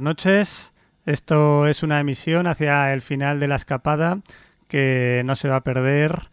[0.00, 0.74] Buenas noches.
[1.04, 4.22] Esto es una emisión hacia el final de la escapada
[4.66, 6.30] que no se va a perder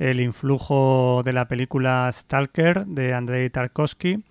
[0.00, 4.24] el influjo de la película Stalker de Andrei Tarkovsky.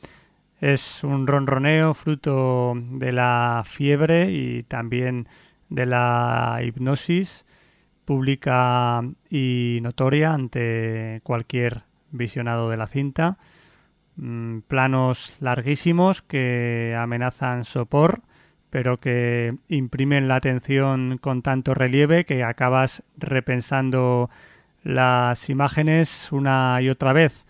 [0.59, 5.30] Es un ronroneo fruto de la fiebre y también
[5.69, 7.45] de la hipnosis
[8.03, 13.38] pública y notoria ante cualquier visionado de la cinta.
[14.18, 18.24] Mm, planos larguísimos que amenazan sopor,
[18.73, 24.31] pero que imprimen la atención con tanto relieve que acabas repensando
[24.81, 27.45] las imágenes una y otra vez.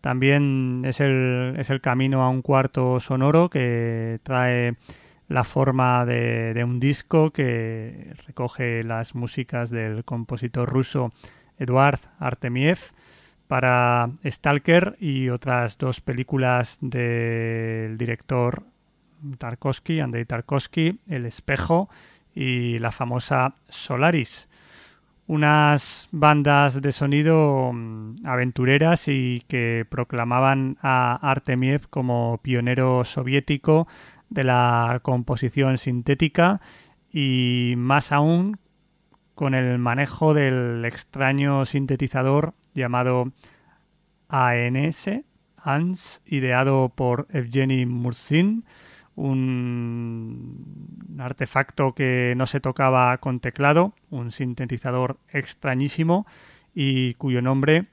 [0.00, 4.76] También es el, es el camino a un cuarto sonoro que trae
[5.26, 11.12] la forma de, de, un disco que recoge las músicas del compositor ruso
[11.58, 12.78] Eduard Artemiev
[13.48, 18.69] para Stalker y otras dos películas del director
[19.38, 21.88] Tarkovsky, Andrei Tarkovsky, El espejo
[22.34, 24.48] y la famosa Solaris.
[25.26, 33.86] Unas bandas de sonido mm, aventureras y que proclamaban a Artemiev como pionero soviético
[34.28, 36.60] de la composición sintética
[37.12, 38.58] y más aún
[39.34, 43.32] con el manejo del extraño sintetizador llamado
[44.28, 45.10] ANS,
[45.56, 48.64] ANS, ideado por Evgeny Mursin,
[49.20, 56.26] un artefacto que no se tocaba con teclado, un sintetizador extrañísimo
[56.74, 57.86] y cuyo nombre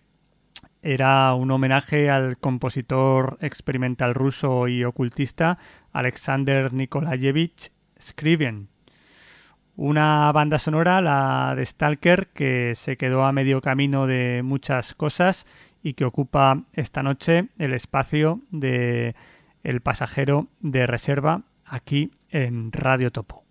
[0.82, 5.58] era un homenaje al compositor experimental ruso y ocultista
[5.92, 7.72] Alexander Nikolayevich
[8.02, 8.70] Scriven.
[9.76, 15.46] Una banda sonora, la de Stalker, que se quedó a medio camino de muchas cosas
[15.84, 19.14] y que ocupa esta noche el espacio de
[19.68, 23.44] El pasajero de reserva aquí en Radio Topo.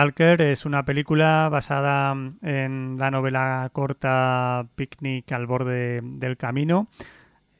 [0.00, 6.88] Stalker es una película basada en la novela corta Picnic al borde del camino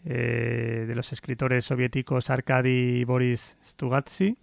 [0.07, 4.39] eh, de los escritores soviéticos Arkady y Boris Stugatsky.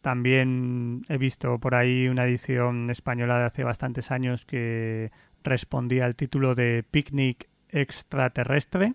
[0.00, 6.16] También he visto por ahí una edición española de hace bastantes años que respondía al
[6.16, 8.94] título de Picnic extraterrestre.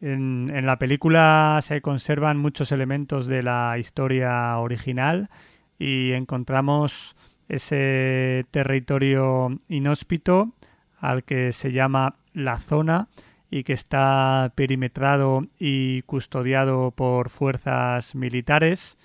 [0.00, 5.30] En, la película se conservan muchos elementos de la historia original
[5.80, 7.16] y encontramos
[7.48, 10.52] ese territorio inhóspito
[10.98, 13.08] al que se llama la zona
[13.50, 18.98] y que está perimetrado y custodiado por fuerzas militares.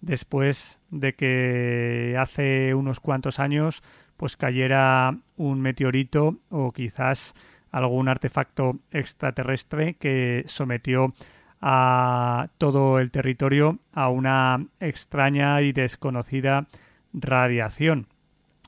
[0.00, 3.82] Después de que hace unos cuantos años
[4.16, 7.34] pues cayera un meteorito o quizás
[7.70, 11.12] algún artefacto extraterrestre que sometió
[11.60, 16.66] a todo el territorio a una extraña y desconocida
[17.12, 18.06] radiación.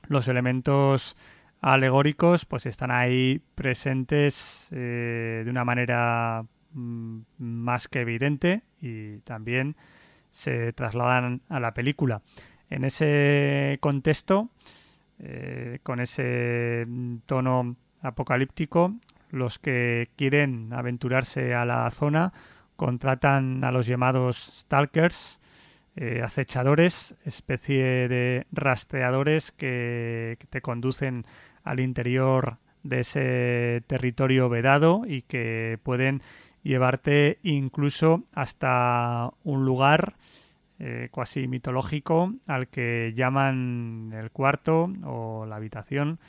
[0.07, 1.15] Los elementos
[1.61, 9.75] alegóricos pues están ahí presentes eh, de una manera mm, más que evidente y también
[10.29, 12.21] se trasladan a la película.
[12.69, 14.49] En ese contexto,
[15.19, 16.85] eh, con ese
[17.25, 18.95] tono apocalíptico,
[19.29, 22.33] los que quieren aventurarse a la zona
[22.75, 25.39] contratan a los llamados stalkers,
[25.95, 31.25] eh, acechadores, especie de rastreadores que, te conducen
[31.63, 36.21] al interior de ese territorio vedado y que pueden
[36.63, 40.15] llevarte incluso hasta un lugar
[40.79, 46.19] eh, cuasi mitológico al que llaman el cuarto o la habitación,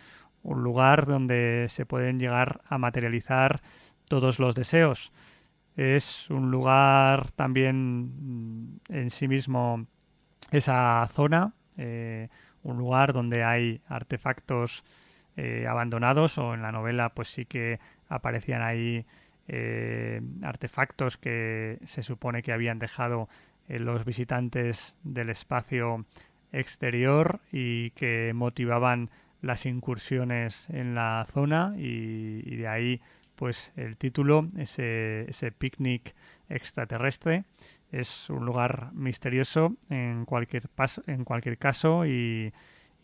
[0.43, 3.63] un lugar donde se pueden llegar a materializar
[4.09, 5.11] todos los deseos.
[5.76, 9.87] Es un lugar también mm, en sí mismo
[10.50, 12.28] esa zona, eh,
[12.62, 14.85] un lugar donde hay artefactos
[15.37, 19.04] eh, abandonados o en la novela pues sí que aparecían ahí
[19.49, 23.28] eh, artefactos que se supone que habían dejado
[23.66, 26.04] los visitantes del espacio
[26.52, 33.00] exterior y que motivaban las incursiones en la zona y, y de ahí
[33.37, 36.14] pues el título, ese, ese picnic
[36.49, 37.45] extraterrestre,
[37.93, 42.53] es un lugar misterioso en cualquier, paso, en cualquier caso y,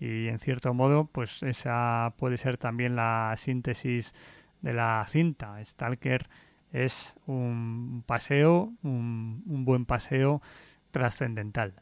[0.01, 4.15] y en cierto modo pues esa puede ser también la síntesis
[4.63, 5.65] de la cinta.
[5.65, 6.29] Stalker
[6.73, 10.43] es un paseo, un, un buen paseo
[10.91, 11.75] trascendental.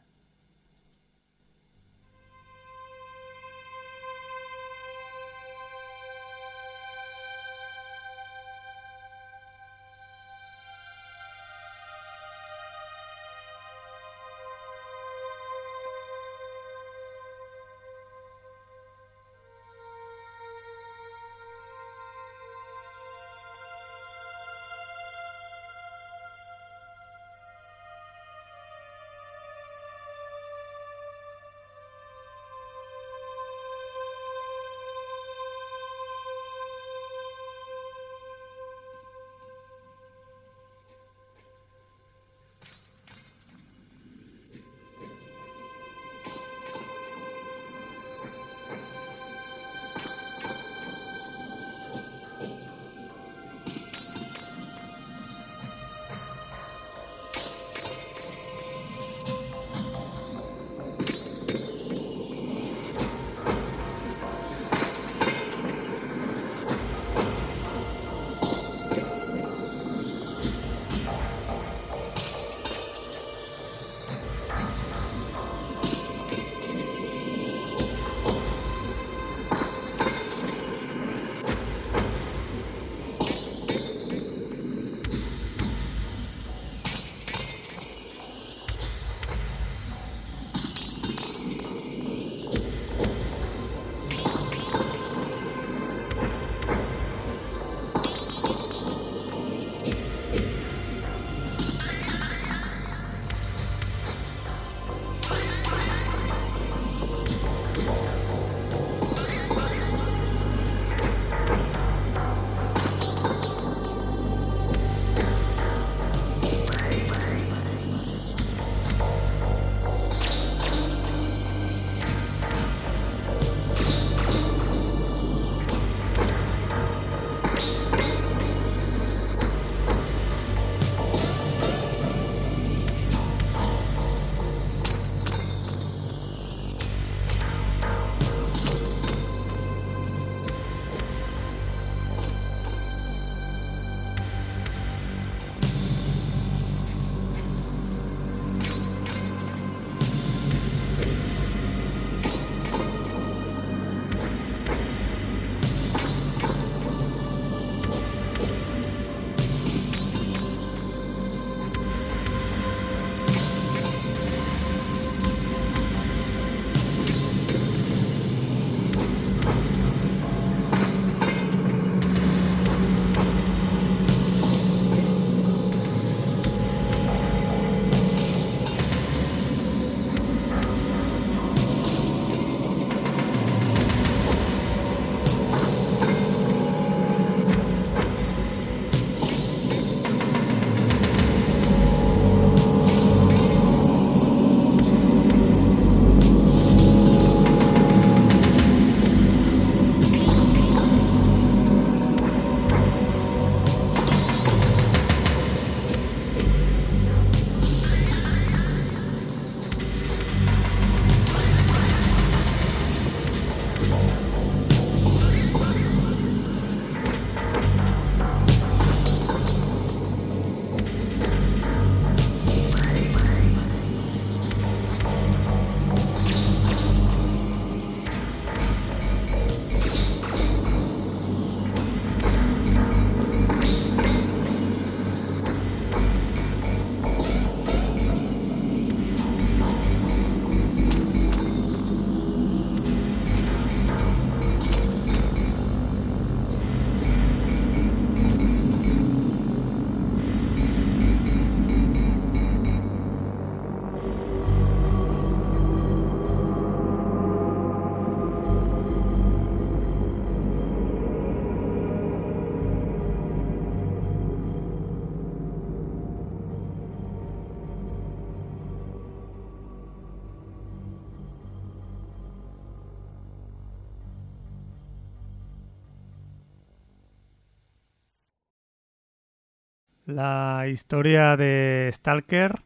[280.09, 282.63] La historia de Stalker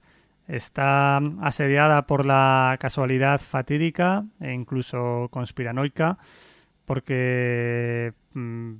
[0.47, 6.17] está asediada por la casualidad fatídica e incluso conspiranoica,
[6.85, 8.75] porque mm,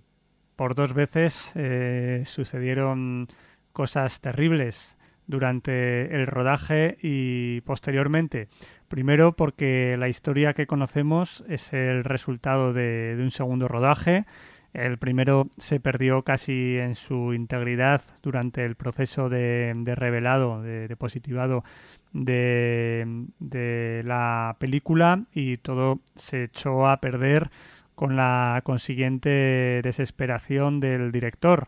[0.55, 3.27] por dos veces eh, sucedieron
[3.73, 4.97] cosas terribles
[5.27, 8.47] durante el rodaje y posteriormente.
[8.87, 14.25] Primero porque la historia que conocemos es el resultado de un segundo rodaje
[14.73, 21.63] el primero se perdió casi en su integridad durante el proceso de, revelado, de, positivado
[22.11, 27.51] de, de, la película y todo se echó a perder
[27.93, 31.67] con la consiguiente desesperación del director,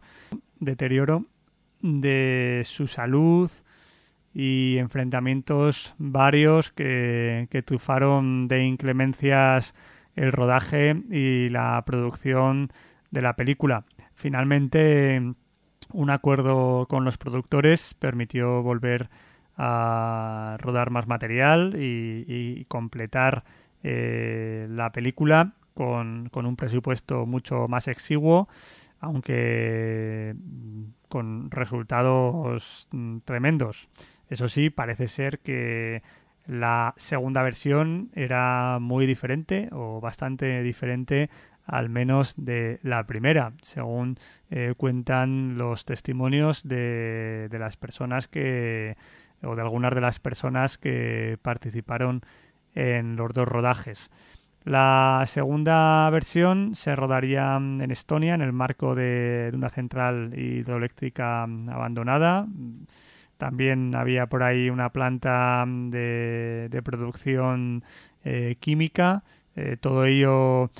[0.60, 1.26] deterioro
[1.82, 3.52] de su salud
[4.34, 9.76] y enfrentamientos varios que, que trufaron de inclemencias
[10.16, 12.72] el rodaje y la producción
[13.16, 13.86] de la película.
[14.14, 15.20] Finalmente,
[15.92, 19.10] un acuerdo con los productores permitió volver
[19.58, 23.46] a rodar más material y, completar
[23.84, 28.50] eh, la película con, un presupuesto mucho más exiguo,
[29.00, 30.36] aunque
[31.08, 33.88] con resultados mm, tremendos.
[34.30, 36.04] Eso sí, parece ser que
[36.48, 41.30] la segunda versión era muy diferente o bastante diferente
[41.66, 44.18] al menos de la primera, según
[44.50, 48.98] eh, cuentan los testimonios de, de, las personas que,
[49.44, 52.22] o de algunas de las personas que participaron
[52.74, 54.10] en los dos rodajes.
[54.66, 62.48] La segunda versión se rodaría en Estonia en el marco de, una central hidroeléctrica abandonada.
[63.38, 67.84] También había por ahí una planta de, de producción
[68.24, 69.24] eh, química.
[69.56, 70.72] Eh, todo ello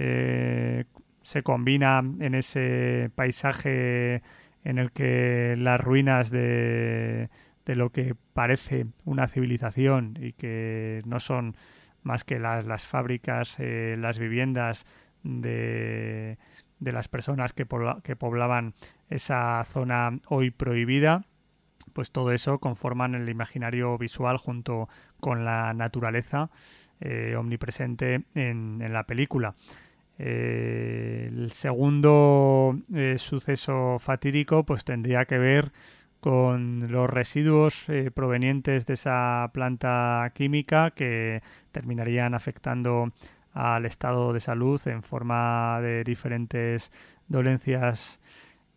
[0.00, 0.84] eh,
[1.22, 4.22] se combina en ese paisaje
[4.62, 7.30] en el que las ruinas de,
[7.66, 11.56] de lo que parece una civilización y que no son
[12.04, 14.86] más que las, fábricas, eh, las viviendas
[15.24, 16.38] de,
[16.78, 18.74] de las personas que, poblaban
[19.10, 21.24] esa zona hoy prohibida,
[21.92, 26.50] pues todo eso conforman el imaginario visual junto con la naturaleza
[27.00, 29.56] eh, omnipresente en, en la película.
[30.18, 35.72] Eh, el segundo eh, suceso fatídico pues tendría que ver
[36.18, 43.12] con los residuos eh, provenientes de esa planta química que terminarían afectando
[43.52, 46.90] al estado de salud en forma de diferentes
[47.28, 48.20] dolencias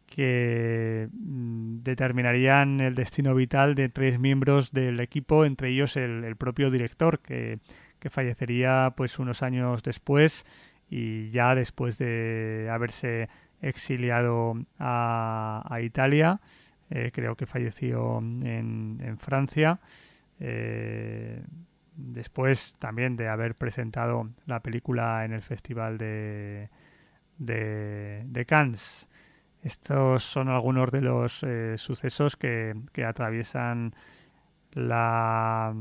[0.06, 6.70] que mm, determinarían el destino vital de tres miembros del equipo, entre ellos el, propio
[6.70, 7.60] director, que,
[8.00, 10.46] que, fallecería pues unos años después
[10.92, 13.30] y ya después de haberse
[13.62, 16.42] exiliado a, Italia,
[16.90, 19.80] eh, creo que falleció en, Francia,
[20.42, 21.42] eh,
[21.96, 26.70] después también de haber presentado la película en el Festival de,
[27.38, 29.08] de, Cannes.
[29.64, 32.76] Estos son algunos de los eh, sucesos que,
[33.08, 33.96] atraviesan
[34.74, 35.74] la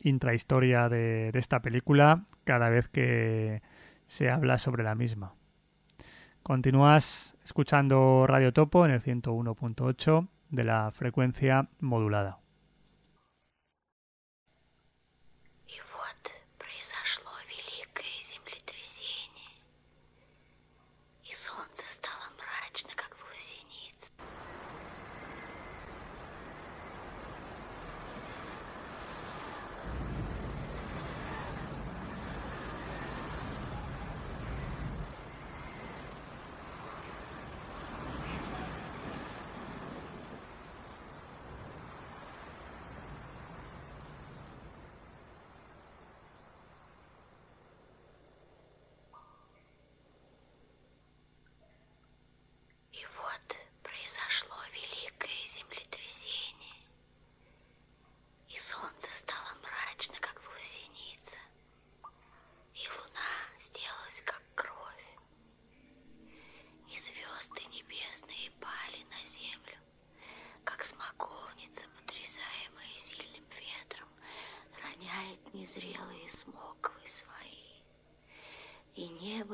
[0.00, 3.60] intrahistoria de, de esta película cada vez que
[4.06, 5.34] se habla sobre la misma.
[6.42, 12.38] Continúas escuchando Radio Topo en el 101.8 de la frecuencia modulada.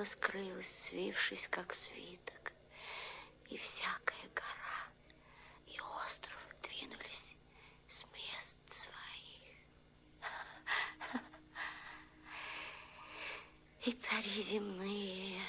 [0.02, 2.52] Небо скрылось, свившись, как свиток,
[3.48, 4.88] и всякая гора
[5.66, 7.36] и остров двинулись
[7.88, 9.54] с мест своих.
[13.84, 15.40] И цари земные,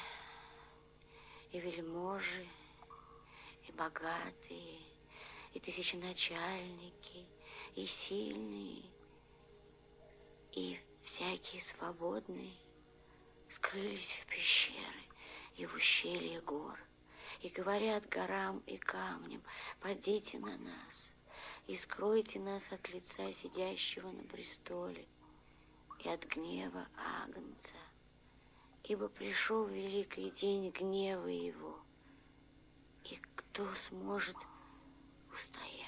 [1.51, 2.47] и вельможи,
[3.67, 4.79] и богатые,
[5.53, 7.27] и тысяченачальники,
[7.75, 8.83] и сильные,
[10.51, 12.57] и всякие свободные
[13.73, 15.03] скрылись в пещеры
[15.55, 16.79] и в ущелье гор,
[17.41, 19.41] и говорят горам и камням,
[19.79, 21.11] подите на нас,
[21.65, 25.07] и скройте нас от лица сидящего на престоле
[26.03, 26.87] и от гнева
[27.23, 27.73] Агнца,
[28.83, 31.79] ибо пришел великий день гнева его,
[33.05, 34.37] и кто сможет
[35.31, 35.82] устоять?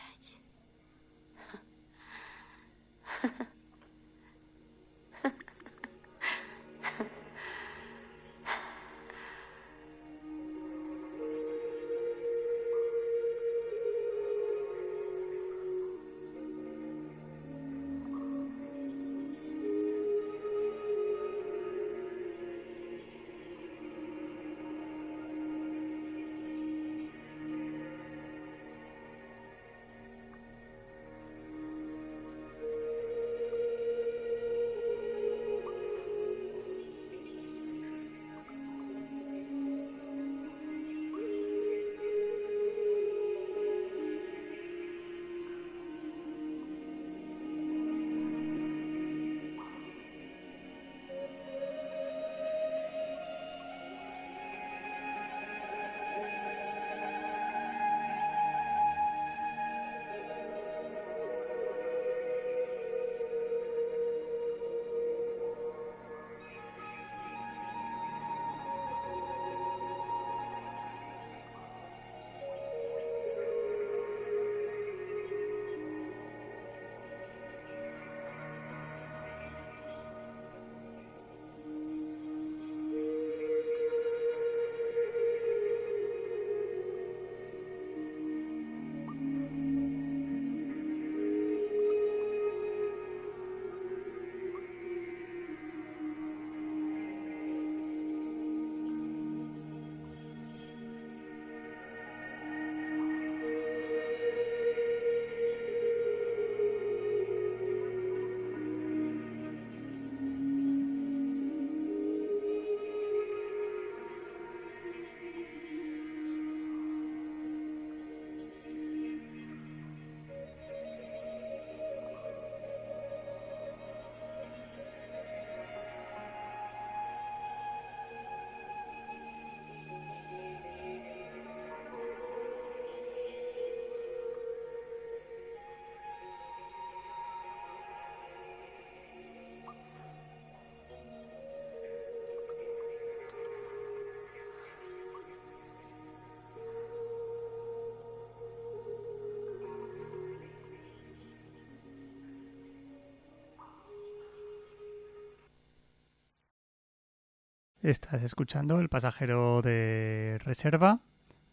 [157.86, 161.02] Estás escuchando El pasajero de reserva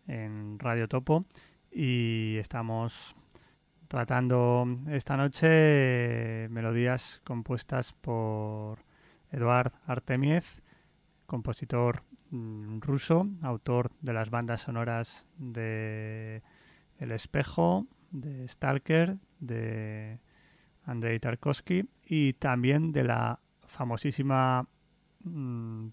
[0.07, 1.27] en Radio Topo
[1.71, 3.15] y estamos
[3.87, 8.79] tratando esta noche melodías compuestas por
[9.31, 10.45] Eduard Artemiev,
[11.27, 16.43] compositor mm, ruso, autor de las bandas sonoras de
[16.99, 20.19] El Espejo, de Stalker, de
[20.87, 24.67] Andrei Tarkovsky y también de la famosísima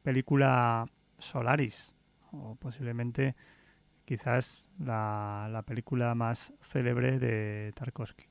[0.09, 0.87] película
[1.19, 1.93] Solaris,
[2.31, 3.35] o posiblemente
[4.05, 8.25] quizás la, película más célebre de Tarkovsky.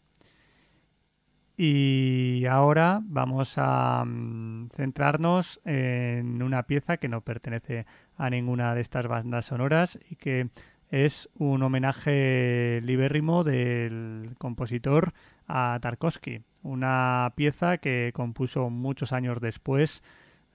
[1.57, 7.87] Y ahora vamos a mm, centrarnos en una pieza que no pertenece
[8.17, 10.49] a ninguna de estas bandas sonoras y que
[10.91, 15.13] es un homenaje libérrimo del compositor
[15.47, 20.03] a Tarkovsky, una pieza que compuso muchos años después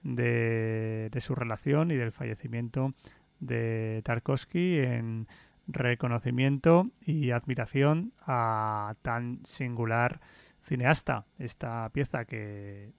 [0.04, 2.94] de, su relación y del fallecimiento
[3.40, 5.26] de Tarkovsky en
[5.66, 10.20] reconocimiento y admiración a tan singular
[10.60, 11.26] cineasta.
[11.38, 12.92] Esta pieza que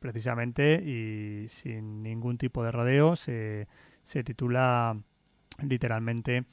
[0.00, 3.68] precisamente y sin ningún tipo de rodeo se,
[4.02, 4.96] se titula
[5.62, 6.44] literalmente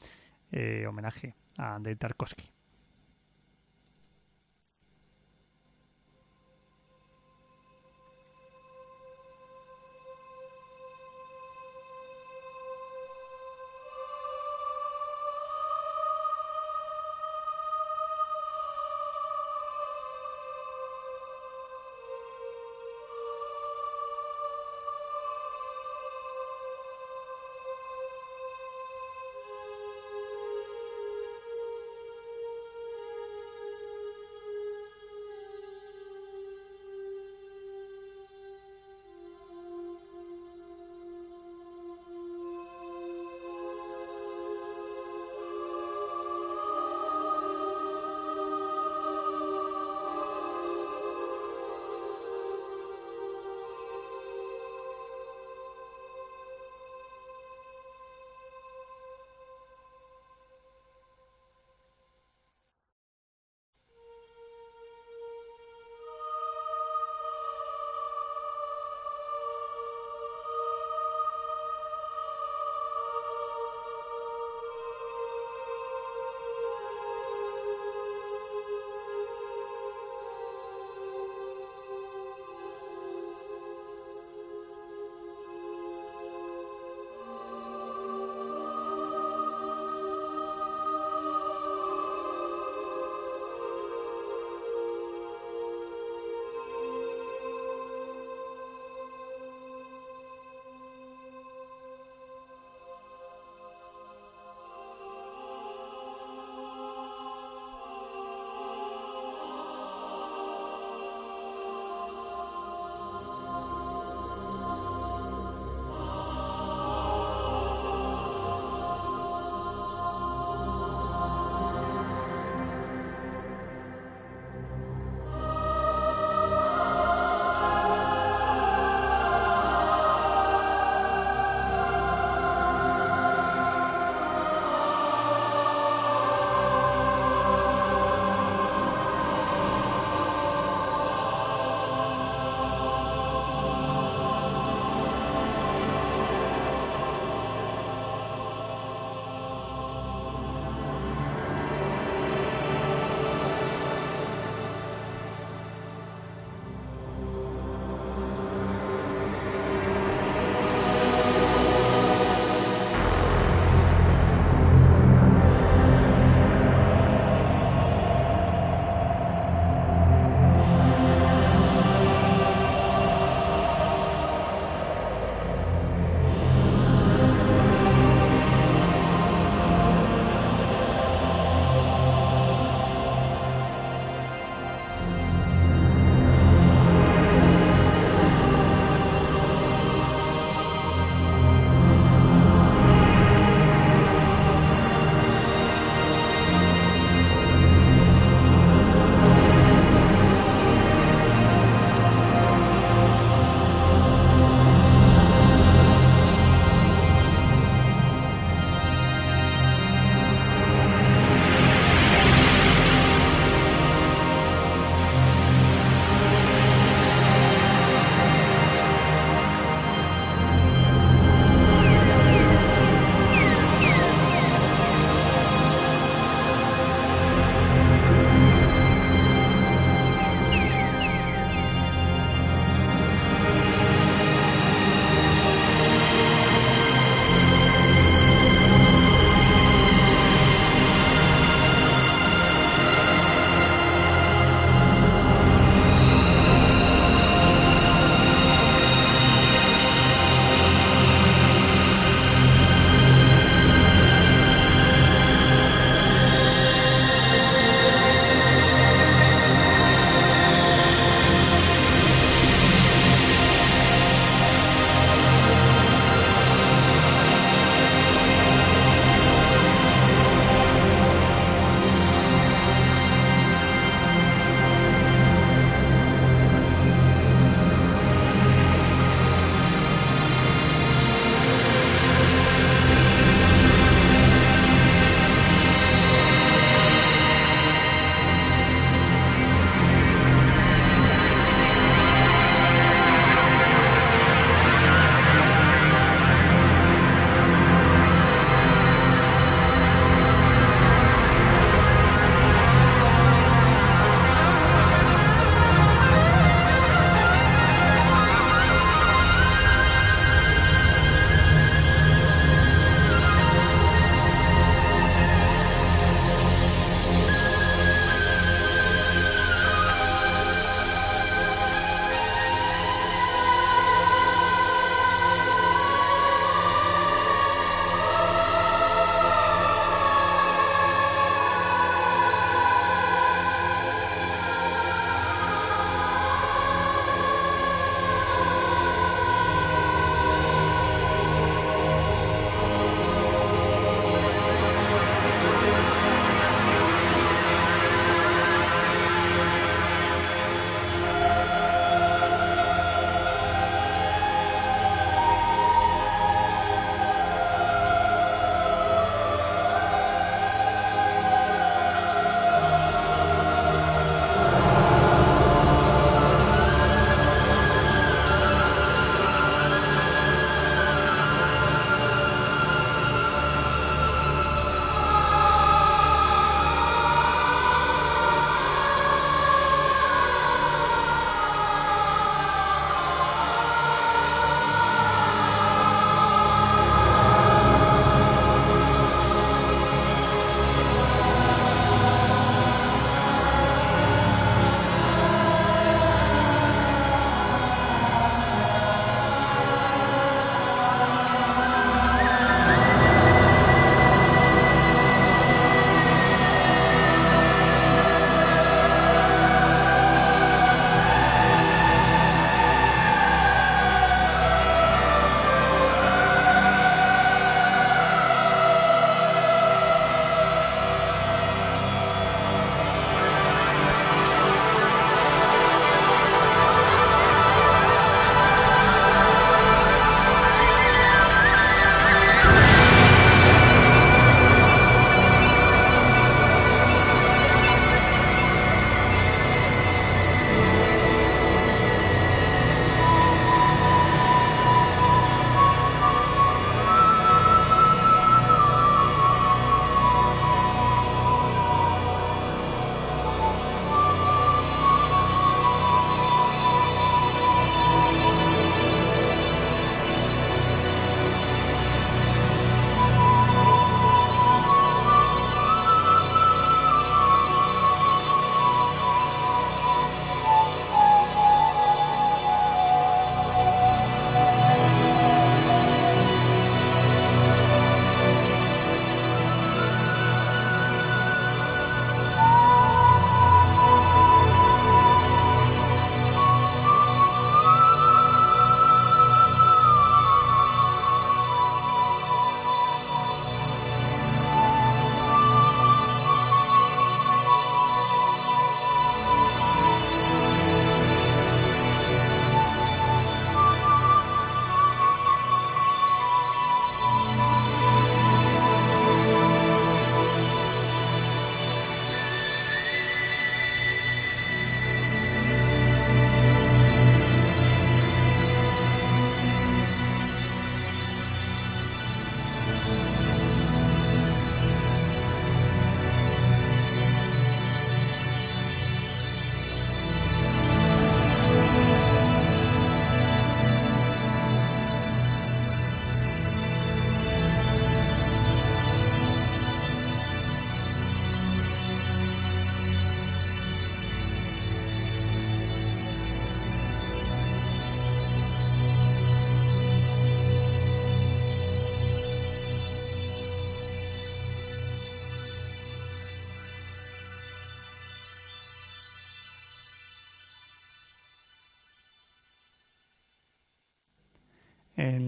[0.52, 2.52] eh, homenaje a Andrei Tarkovsky.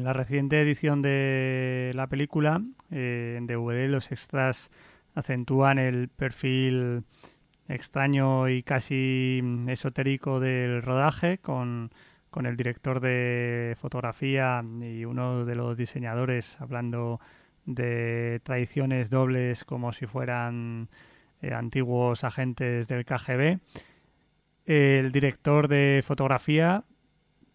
[0.04, 4.70] En la reciente edición de la película, eh, en DVD, los extras
[5.16, 7.06] acentúan el perfil
[7.70, 11.90] extraño y casi esotérico del rodaje con,
[12.30, 17.22] con el director de fotografía y uno de los diseñadores hablando
[17.66, 20.90] de tradiciones dobles como si fueran
[21.42, 23.58] eh, antiguos agentes del KGB.
[24.66, 26.84] El director de fotografía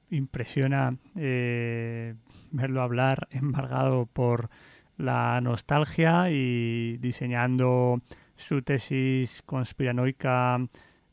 [0.08, 2.14] impresiona eh,
[2.50, 4.50] verlo hablar embargado por
[4.96, 8.00] la nostalgia y diseñando
[8.36, 10.58] su tesis conspiranoica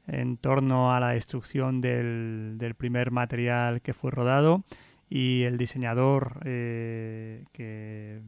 [0.08, 4.64] en torno a la destrucción del, del primer material que fue rodado
[5.10, 8.22] y el diseñador eh, que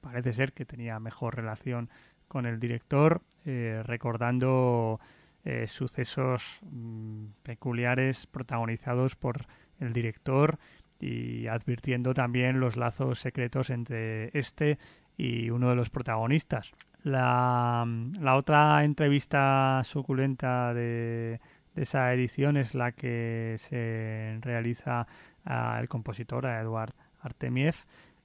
[0.00, 1.90] parece ser que tenía mejor relación
[2.28, 5.00] con el director eh, recordando
[5.44, 9.46] eh, sucesos mm, peculiares protagonizados por
[9.78, 10.58] el director
[11.00, 14.78] y advirtiendo también los lazos secretos entre este
[15.16, 16.72] y uno de los protagonistas.
[17.02, 17.86] La,
[18.20, 21.40] la otra entrevista suculenta de,
[21.74, 25.06] de, esa edición es la que se realiza
[25.44, 27.74] al compositor, a Eduard Artemiev,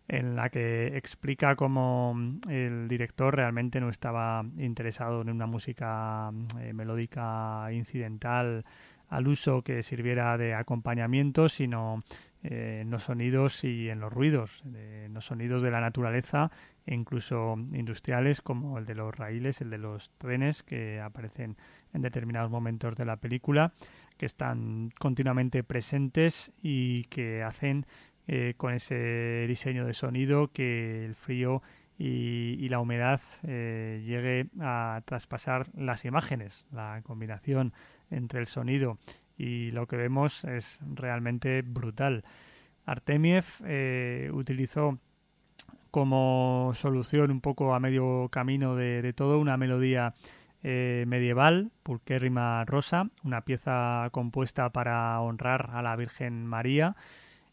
[0.08, 2.16] en la que explica cómo
[2.50, 8.66] el director realmente no estaba interesado en una música eh, melódica incidental
[9.10, 12.04] al uso que sirviera de acompañamiento, sino
[12.48, 16.52] eh, en los sonidos y en los ruidos, en los sonidos de la naturaleza
[16.94, 21.58] incluso industriales como el de los raíles, el de los trenes que aparecen
[21.94, 23.74] en determinados momentos de la película,
[24.18, 27.86] que están continuamente presentes y que hacen
[28.28, 31.62] eh, con ese diseño de sonido que el frío
[31.98, 36.66] y, la humedad eh, llegue a traspasar las imágenes.
[36.72, 37.74] La combinación
[38.10, 38.98] entre el sonido
[39.38, 42.24] y lo que vemos es realmente brutal.
[42.86, 45.00] Artemiev eh, utilizó
[45.92, 50.14] como solución un poco a medio camino de, todo una melodía
[50.62, 56.96] eh, medieval, Pulquérrima Rosa, una pieza compuesta para honrar a la Virgen María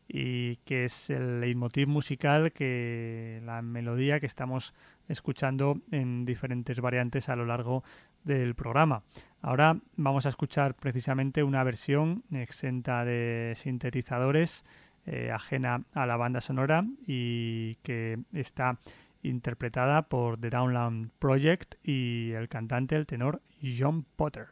[0.09, 4.75] y que es el leitmotiv musical que la melodía que estamos
[5.09, 7.85] escuchando en diferentes variantes a lo largo
[8.25, 9.03] del programa.
[9.41, 14.65] Ahora vamos a escuchar precisamente una versión exenta de sintetizadores,
[15.05, 18.79] eh, ajena a la banda sonora y que está
[19.23, 23.43] interpretada por The Downland Project y el cantante, el tenor
[23.79, 24.49] John Potter.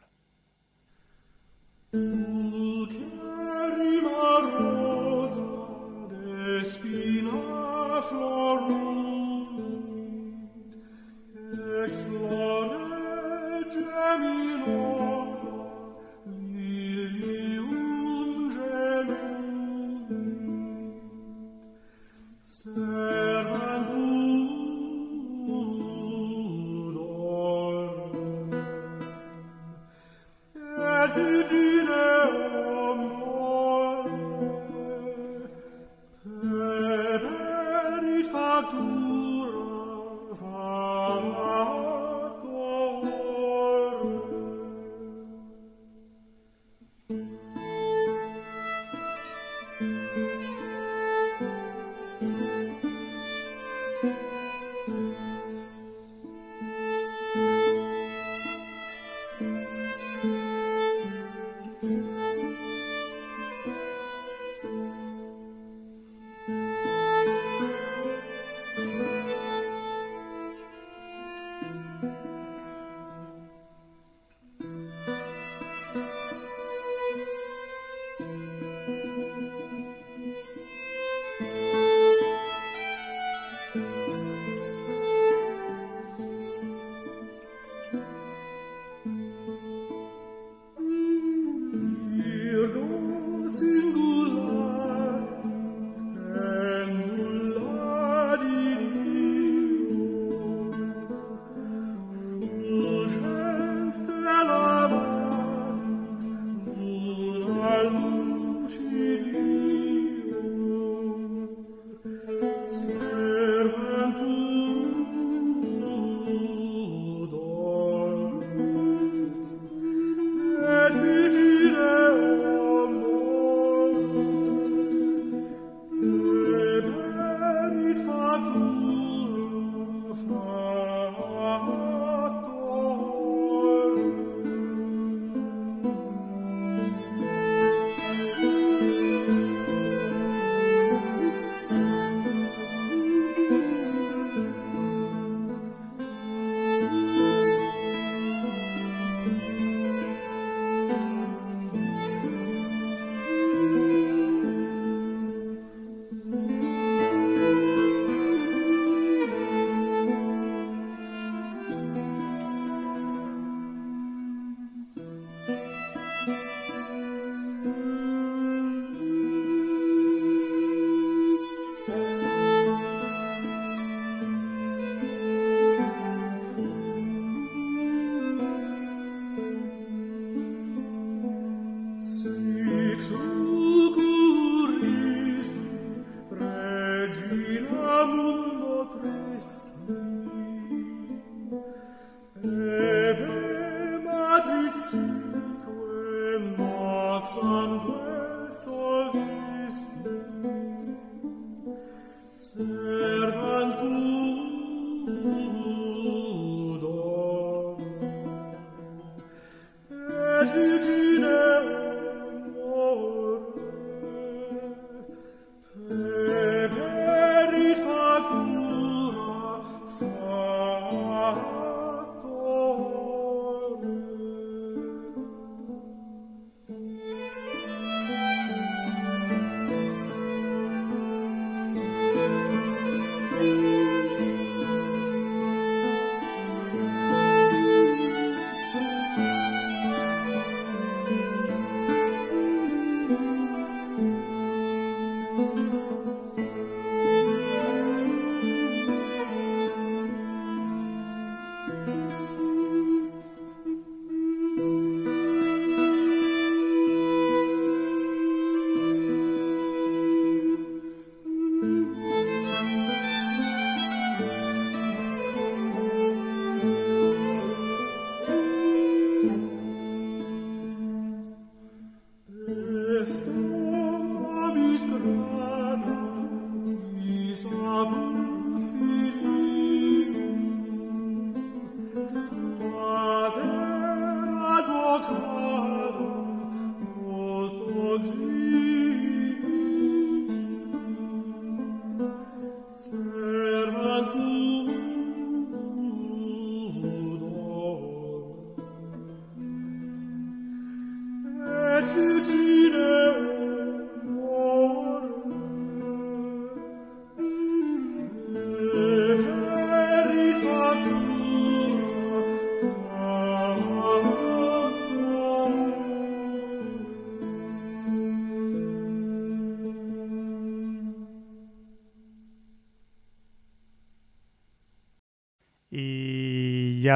[22.43, 23.20] Sir.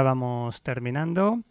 [0.02, 1.42] Vamos terminando.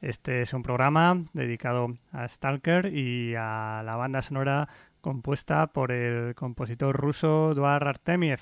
[0.00, 4.68] Este es un programa dedicado a Stalker y a la banda sonora
[5.00, 8.40] compuesta por el compositor ruso Duar Artemiev.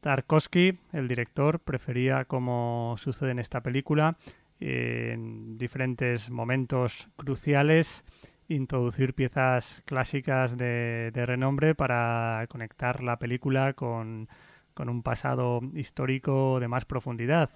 [0.00, 4.16] Tarkovsky, el director, prefería, como sucede en esta película,
[4.58, 8.04] en diferentes momentos cruciales,
[8.48, 14.28] introducir piezas clásicas de, renombre para conectar la película con,
[14.72, 17.50] con un pasado histórico de más profundidad.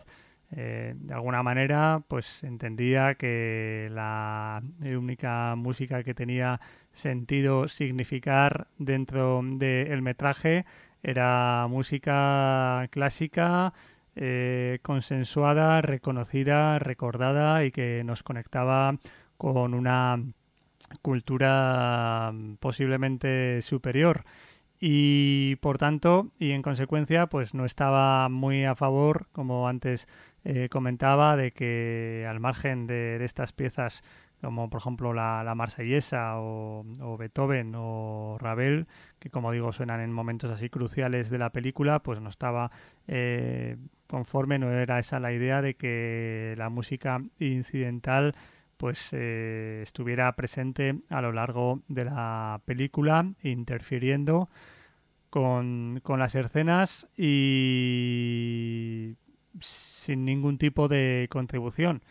[0.52, 6.60] Eh, de alguna manera, pues entendía que la única música que tenía
[6.92, 10.64] sentido significar dentro del metraje
[11.02, 13.74] era música clásica,
[14.16, 18.96] eh, consensuada, reconocida, recordada y que nos conectaba
[19.36, 20.22] con una
[21.02, 24.24] cultura posiblemente superior
[24.86, 30.06] y por tanto y en consecuencia pues no estaba muy a favor como antes
[30.44, 34.02] eh, comentaba de que al margen de, estas piezas
[34.42, 36.84] como por ejemplo la, la Marsellesa o,
[37.18, 38.86] Beethoven o Ravel,
[39.20, 42.70] que como digo suenan en momentos así cruciales de la película, pues no estaba
[43.08, 48.34] eh, conforme, no era esa la idea de que la música incidental
[48.76, 54.50] pues eh, estuviera presente a lo largo de la película, interfiriendo
[55.34, 59.16] con, con las escenas y
[59.58, 62.02] sin ningún tipo de contribución.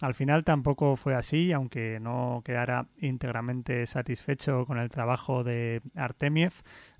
[0.00, 6.52] Al final tampoco fue así, aunque no quedara íntegramente satisfecho con el trabajo de Artemiev,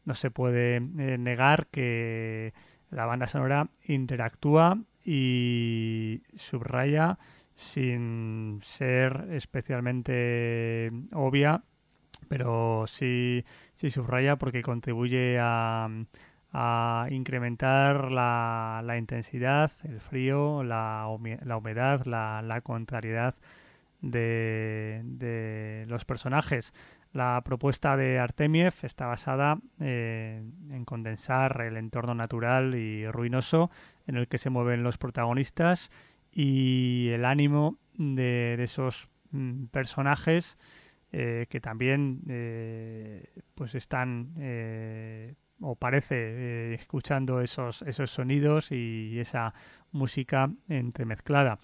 [0.05, 2.55] no se puede eh, negar que
[2.93, 7.19] la banda sonora interactúa y subraya
[7.57, 11.65] sin ser especialmente obvia,
[12.25, 13.45] pero sí,
[13.75, 15.89] sí subraya porque contribuye a,
[16.53, 21.09] a incrementar la, la intensidad, el frío, la,
[21.45, 23.35] la humedad, la, la contrariedad
[24.01, 26.73] de, de, los personajes.
[27.13, 33.71] La propuesta de Artemiev está basada eh, en condensar el entorno natural y ruinoso
[34.07, 35.91] en el que se mueven los protagonistas
[36.31, 40.59] y el ánimo de, de esos mm, personajes
[41.17, 44.35] eh, que también eh, pues están
[45.61, 49.55] o parece eh, escuchando esos, esos sonidos y esa
[49.93, 51.59] música entremezclada.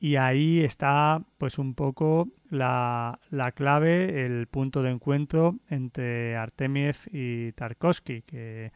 [0.00, 6.96] Y ahí está pues un poco la, la clave, el punto de encuentro entre Artemiev
[7.12, 8.72] y Tarkovsky, que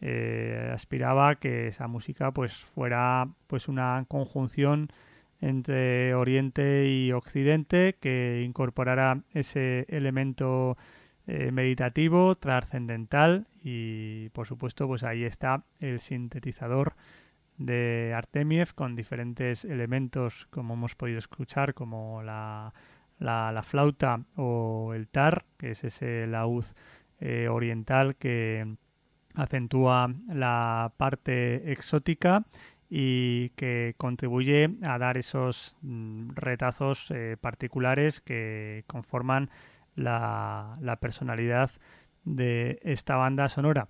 [0.00, 4.88] eh, aspiraba que esa música pues fuera pues una conjunción
[5.44, 10.78] entre Oriente y Occidente que incorporara ese elemento
[11.26, 16.94] eh, meditativo, trascendental y por supuesto pues ahí está el sintetizador
[17.58, 22.72] de Artemiev con diferentes elementos como hemos podido escuchar como la,
[23.18, 26.64] la, flauta o el tar que es ese laúd
[27.20, 28.76] eh, oriental que
[29.34, 32.44] acentúa la parte exótica
[32.88, 39.50] y que contribuye a dar esos mm, retazos eh, particulares que conforman
[39.94, 41.70] la, la personalidad
[42.24, 43.88] de esta banda sonora.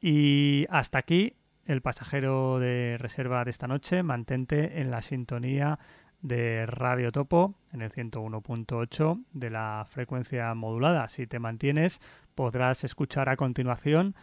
[0.00, 1.36] Y hasta aquí
[1.66, 4.02] el pasajero de reserva de esta noche.
[4.02, 5.78] Mantente en la sintonía
[6.20, 11.08] de Radio Topo en el 101.8 de la frecuencia modulada.
[11.08, 12.00] Si te mantienes,
[12.34, 14.14] podrás escuchar a continuación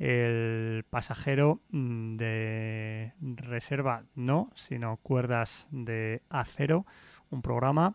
[0.00, 6.86] el pasajero mm, de reserva no, sino cuerdas de acero,
[7.30, 7.94] un programa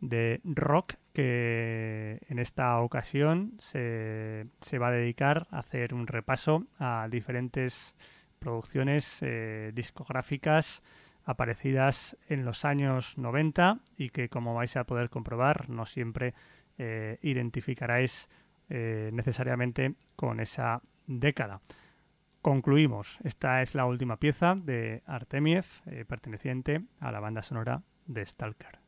[0.00, 6.66] de rock que en esta ocasión se, se va a dedicar a hacer un repaso
[6.78, 7.94] a diferentes
[8.40, 10.82] producciones eh, discográficas
[11.24, 16.34] aparecidas en los años 90 y que como vais a poder comprobar no siempre
[16.78, 18.28] eh, identificaréis
[18.68, 21.60] eh, necesariamente con esa década.
[22.42, 23.18] Concluimos.
[23.24, 25.64] Esta es la última pieza de Artemiev,
[26.06, 28.83] perteneciente a la banda sonora de Stalker.